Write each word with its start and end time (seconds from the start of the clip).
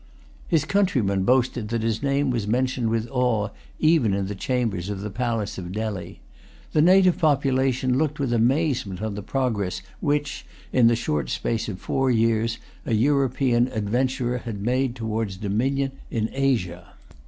His 0.47 0.65
countrymen 0.65 1.21
boasted 1.25 1.67
that 1.69 1.83
his 1.83 2.01
name 2.01 2.31
was 2.31 2.47
mentioned 2.47 2.89
with 2.89 3.07
awe 3.11 3.49
even 3.77 4.15
in 4.15 4.25
the 4.25 4.33
chambers 4.33 4.89
of 4.89 5.01
the 5.01 5.11
palace 5.11 5.59
of 5.59 5.71
Delhi. 5.71 6.21
The 6.73 6.81
native 6.81 7.19
population 7.19 7.99
looked 7.99 8.19
with 8.19 8.33
amazement 8.33 8.99
on 8.99 9.13
the 9.13 9.21
progress 9.21 9.83
which, 9.99 10.43
in 10.73 10.87
the 10.87 10.95
short 10.95 11.29
space 11.29 11.69
of 11.69 11.79
four 11.79 12.09
years, 12.09 12.57
an 12.83 12.97
European 12.97 13.67
adventurer 13.67 14.39
had 14.39 14.59
made 14.63 14.95
towards 14.95 15.37
dominion 15.37 15.91
in 16.09 16.31
Asia. 16.33 16.93